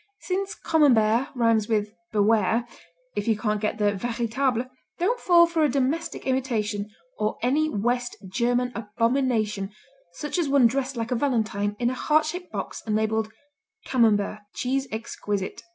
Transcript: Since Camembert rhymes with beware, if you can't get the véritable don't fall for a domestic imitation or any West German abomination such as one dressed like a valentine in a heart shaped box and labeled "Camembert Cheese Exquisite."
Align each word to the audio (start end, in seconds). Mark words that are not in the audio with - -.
Since 0.21 0.55
Camembert 0.55 1.27
rhymes 1.35 1.67
with 1.69 1.93
beware, 2.11 2.67
if 3.15 3.27
you 3.27 3.37
can't 3.37 3.61
get 3.61 3.77
the 3.77 3.91
véritable 3.93 4.67
don't 4.97 5.19
fall 5.19 5.45
for 5.45 5.63
a 5.63 5.69
domestic 5.69 6.25
imitation 6.25 6.89
or 7.19 7.37
any 7.43 7.69
West 7.69 8.15
German 8.27 8.71
abomination 8.73 9.69
such 10.13 10.39
as 10.39 10.49
one 10.49 10.65
dressed 10.65 10.97
like 10.97 11.11
a 11.11 11.15
valentine 11.15 11.75
in 11.77 11.91
a 11.91 11.93
heart 11.93 12.25
shaped 12.25 12.51
box 12.51 12.81
and 12.87 12.95
labeled 12.95 13.31
"Camembert 13.85 14.39
Cheese 14.55 14.87
Exquisite." 14.91 15.61